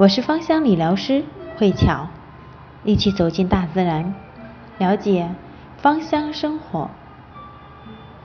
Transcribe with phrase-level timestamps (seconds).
[0.00, 1.24] 我是芳香理疗师
[1.58, 2.06] 慧巧，
[2.84, 4.14] 一起走进大自然，
[4.78, 5.28] 了解
[5.76, 6.88] 芳香生活。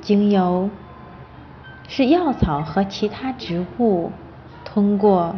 [0.00, 0.68] 精油
[1.86, 4.10] 是药草和其他植物
[4.64, 5.36] 通过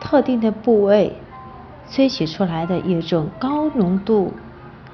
[0.00, 1.14] 特定的部位
[1.90, 4.32] 萃取出来的一种高浓度、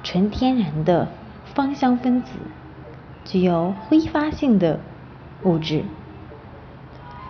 [0.03, 1.07] 纯天然的
[1.45, 2.31] 芳香分子，
[3.23, 4.81] 具有挥发性的
[5.43, 5.85] 物质。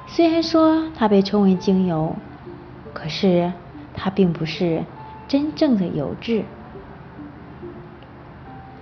[0.07, 2.15] 虽然说它被称为精油，
[2.93, 3.51] 可是
[3.93, 4.83] 它并不是
[5.27, 6.43] 真正的油质。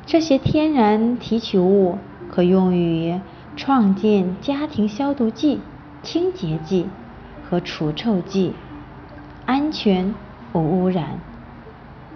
[0.06, 1.98] 这些天然提取物
[2.30, 3.20] 可用于
[3.56, 5.62] 创建家庭消毒剂、
[6.04, 6.88] 清洁剂
[7.50, 8.54] 和除臭剂，
[9.46, 10.14] 安全
[10.54, 11.20] 无污染，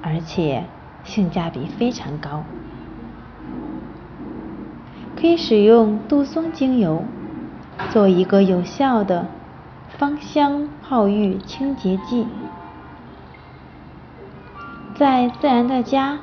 [0.02, 0.66] 而且
[1.04, 2.44] 性价比非常高。
[5.16, 7.04] 可以使用杜松精油。
[7.92, 9.28] 做一个有效的
[9.98, 12.28] 芳香泡浴清洁剂，
[14.98, 16.20] 在自然的家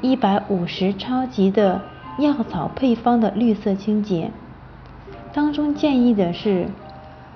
[0.00, 1.82] 一百五十超级的
[2.18, 4.30] 药草配方的绿色清洁
[5.32, 6.68] 当中，建议的是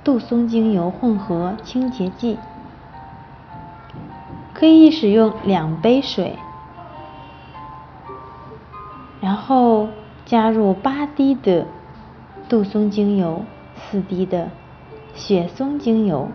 [0.03, 2.39] 杜松精油混合清洁剂，
[4.55, 6.39] 可以使用两杯水，
[9.21, 9.89] 然后
[10.25, 11.67] 加入八滴的。
[12.49, 13.43] 杜松精油
[13.75, 14.51] 四滴的
[15.17, 16.29] 雪松精油，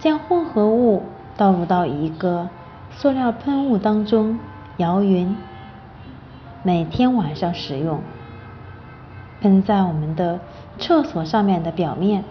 [0.00, 1.04] 将混合物
[1.36, 2.50] 倒入到一个
[2.90, 4.40] 塑料喷雾当中，
[4.78, 5.36] 摇匀。
[6.64, 8.00] 每天晚上使用，
[9.40, 10.40] 喷在我们的
[10.78, 12.24] 厕所上面的表面，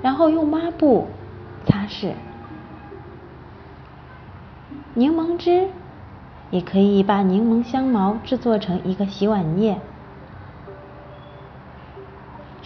[0.00, 1.06] 然后用抹布
[1.66, 2.14] 擦拭。
[4.94, 5.68] 柠檬汁
[6.50, 9.78] 也可以把柠檬香茅制作成一个洗碗液。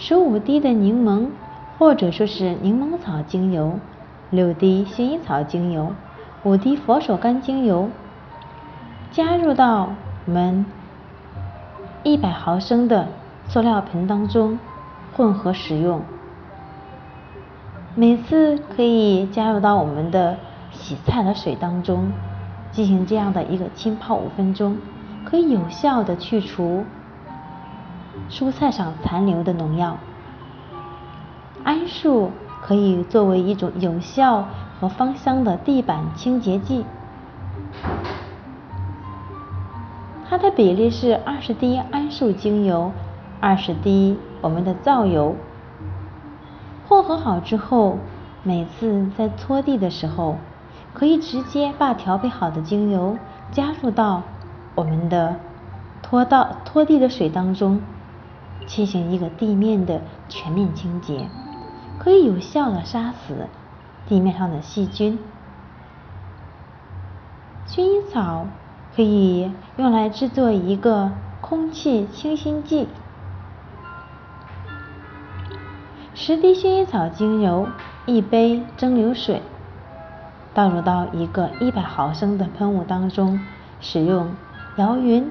[0.02, 1.26] 十五滴的柠檬，
[1.78, 3.78] 或者说是柠檬草精油，
[4.30, 5.92] 六滴薰衣草精油，
[6.42, 7.90] 五滴佛手柑精油，
[9.12, 9.90] 加入到
[10.24, 10.64] 我们
[12.02, 13.08] 一百毫升的
[13.46, 14.58] 塑料盆当中，
[15.14, 16.00] 混合使用。
[17.94, 20.38] 每次可以加入到我们的
[20.72, 22.10] 洗菜的水当中，
[22.72, 24.78] 进行这样的一个浸泡五分钟，
[25.26, 26.84] 可以有效的去除。
[28.28, 29.98] 蔬菜上残留的农药，
[31.64, 32.30] 桉树
[32.62, 34.46] 可以作为一种有效
[34.80, 36.84] 和芳香的地板清洁剂。
[40.28, 42.92] 它的比例是二十滴桉树精油，
[43.40, 45.34] 二十滴我们的皂油。
[46.88, 47.98] 混合好之后，
[48.42, 50.36] 每次在拖地的时候，
[50.94, 53.16] 可以直接把调配好的精油
[53.50, 54.22] 加入到
[54.74, 55.36] 我们的
[56.02, 57.80] 拖到拖地的水当中。
[58.66, 61.28] 进行一个地面的全面清洁，
[61.98, 63.48] 可以有效的杀死
[64.08, 65.18] 地面上的细菌。
[67.66, 68.46] 薰衣草
[68.94, 72.88] 可以用来制作一个空气清新剂。
[76.14, 77.68] 十滴薰衣草精油，
[78.06, 79.40] 一杯蒸馏水，
[80.52, 83.40] 倒入到一个一百毫升的喷雾当中，
[83.80, 84.34] 使用
[84.76, 85.30] 摇匀，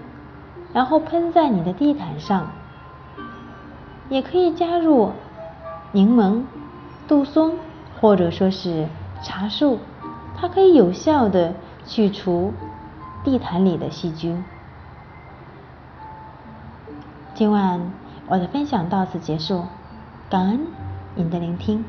[0.74, 2.48] 然后喷在你的地毯上。
[4.10, 5.12] 也可以加入
[5.92, 6.44] 柠檬、
[7.08, 7.58] 杜松，
[8.00, 8.88] 或者说是
[9.24, 9.80] 茶树，
[10.36, 11.54] 它可以有效的
[11.86, 12.54] 去除
[13.24, 14.44] 地毯里的细菌。
[17.36, 17.92] 今晚
[18.28, 19.66] 我的分享到此结束，
[20.30, 20.60] 感恩
[21.16, 21.86] 您的聆听。